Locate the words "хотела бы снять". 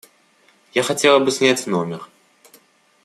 0.81-1.67